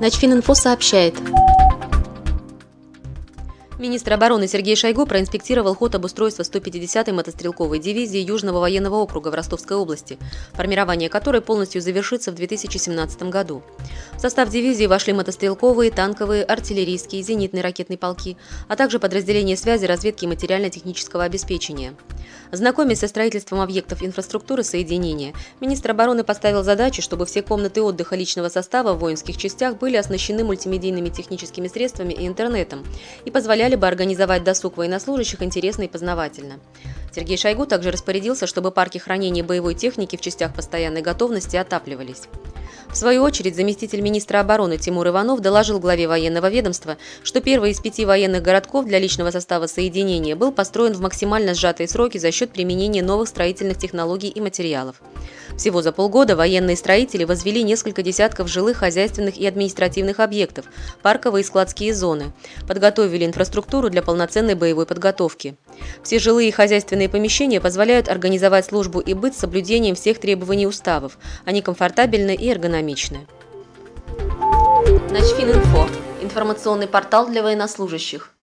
Начфининфо 0.00 0.54
сообщает. 0.54 1.14
Министр 3.78 4.14
обороны 4.14 4.48
Сергей 4.48 4.74
Шойгу 4.74 5.06
проинспектировал 5.06 5.72
ход 5.76 5.94
обустройства 5.94 6.42
150-й 6.42 7.12
мотострелковой 7.12 7.78
дивизии 7.78 8.18
Южного 8.18 8.58
военного 8.58 8.96
округа 8.96 9.28
в 9.28 9.34
Ростовской 9.34 9.76
области, 9.76 10.18
формирование 10.52 11.08
которой 11.08 11.42
полностью 11.42 11.80
завершится 11.80 12.32
в 12.32 12.34
2017 12.34 13.22
году. 13.24 13.62
В 14.16 14.20
состав 14.20 14.48
дивизии 14.48 14.86
вошли 14.86 15.12
мотострелковые, 15.12 15.92
танковые, 15.92 16.42
артиллерийские, 16.42 17.22
зенитные 17.22 17.62
ракетные 17.62 17.98
полки, 17.98 18.36
а 18.66 18.74
также 18.74 18.98
подразделения 18.98 19.56
связи, 19.56 19.84
разведки 19.84 20.24
и 20.24 20.28
материально-технического 20.28 21.22
обеспечения. 21.22 21.94
Знакомясь 22.50 22.98
со 22.98 23.08
строительством 23.08 23.60
объектов 23.60 24.02
инфраструктуры 24.02 24.64
соединения, 24.64 25.34
министр 25.60 25.92
обороны 25.92 26.24
поставил 26.24 26.64
задачу, 26.64 27.00
чтобы 27.00 27.26
все 27.26 27.42
комнаты 27.42 27.82
отдыха 27.82 28.16
личного 28.16 28.48
состава 28.48 28.94
в 28.94 28.98
воинских 28.98 29.36
частях 29.36 29.78
были 29.78 29.96
оснащены 29.96 30.42
мультимедийными 30.42 31.10
техническими 31.10 31.68
средствами 31.68 32.12
и 32.12 32.26
интернетом 32.26 32.84
и 33.24 33.30
позволяли 33.30 33.67
бы 33.76 33.86
организовать 33.86 34.44
досуг 34.44 34.76
военнослужащих 34.76 35.42
интересно 35.42 35.82
и 35.82 35.88
познавательно. 35.88 36.60
Сергей 37.14 37.36
Шойгу 37.36 37.66
также 37.66 37.90
распорядился, 37.90 38.46
чтобы 38.46 38.70
парки 38.70 38.98
хранения 38.98 39.42
боевой 39.42 39.74
техники 39.74 40.16
в 40.16 40.20
частях 40.20 40.54
постоянной 40.54 41.02
готовности 41.02 41.56
отапливались. 41.56 42.28
В 42.90 42.96
свою 42.96 43.22
очередь, 43.22 43.54
заместитель 43.54 44.00
министра 44.00 44.40
обороны 44.40 44.78
Тимур 44.78 45.06
Иванов 45.08 45.40
доложил 45.40 45.78
главе 45.78 46.08
военного 46.08 46.48
ведомства, 46.48 46.96
что 47.22 47.40
первый 47.40 47.72
из 47.72 47.80
пяти 47.80 48.06
военных 48.06 48.42
городков 48.42 48.86
для 48.86 48.98
личного 48.98 49.30
состава 49.30 49.66
соединения 49.66 50.34
был 50.34 50.52
построен 50.52 50.94
в 50.94 51.00
максимально 51.00 51.54
сжатые 51.54 51.86
сроки 51.86 52.16
за 52.18 52.32
счет 52.32 52.50
применения 52.50 53.02
новых 53.02 53.28
строительных 53.28 53.78
технологий 53.78 54.28
и 54.28 54.40
материалов. 54.40 55.02
Всего 55.56 55.82
за 55.82 55.92
полгода 55.92 56.34
военные 56.34 56.76
строители 56.76 57.24
возвели 57.24 57.62
несколько 57.62 58.02
десятков 58.02 58.48
жилых, 58.48 58.78
хозяйственных 58.78 59.36
и 59.36 59.46
административных 59.46 60.20
объектов, 60.20 60.66
парковые 61.02 61.42
и 61.42 61.46
складские 61.46 61.94
зоны, 61.94 62.32
подготовили 62.66 63.26
инфраструктуру 63.26 63.90
для 63.90 64.02
полноценной 64.02 64.54
боевой 64.54 64.86
подготовки. 64.86 65.56
Все 66.02 66.18
жилые 66.18 66.48
и 66.48 66.52
хозяйственные 66.52 67.08
помещения 67.08 67.60
позволяют 67.60 68.08
организовать 68.08 68.66
службу 68.66 69.00
и 69.00 69.14
быт 69.14 69.34
с 69.34 69.38
соблюдением 69.38 69.94
всех 69.94 70.18
требований 70.18 70.66
уставов. 70.66 71.18
Они 71.44 71.60
комфортабельны 71.60 72.34
и 72.34 72.48
эргономичны. 72.48 72.77
Начфининфо– 75.10 75.88
информационный 76.22 76.86
портал 76.86 77.28
для 77.28 77.42
военнослужащих. 77.42 78.37